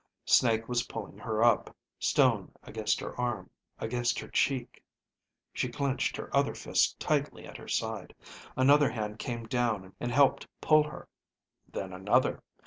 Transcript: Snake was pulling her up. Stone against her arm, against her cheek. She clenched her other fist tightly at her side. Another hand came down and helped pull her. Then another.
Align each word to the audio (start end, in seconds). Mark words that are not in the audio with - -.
Snake 0.25 0.67
was 0.67 0.87
pulling 0.87 1.19
her 1.19 1.43
up. 1.43 1.75
Stone 1.99 2.53
against 2.63 2.99
her 2.99 3.15
arm, 3.21 3.51
against 3.77 4.17
her 4.17 4.27
cheek. 4.29 4.83
She 5.53 5.69
clenched 5.69 6.15
her 6.17 6.35
other 6.35 6.55
fist 6.55 6.99
tightly 6.99 7.45
at 7.45 7.57
her 7.57 7.67
side. 7.67 8.15
Another 8.57 8.89
hand 8.89 9.19
came 9.19 9.45
down 9.45 9.93
and 9.99 10.11
helped 10.11 10.47
pull 10.59 10.81
her. 10.89 11.07
Then 11.71 11.93
another. 11.93 12.41